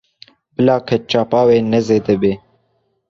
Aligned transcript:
Bila 0.55 0.75
ketçapa 0.87 1.39
wê 1.47 1.57
ne 1.71 1.79
zêde 1.87 2.15
be. 2.21 2.31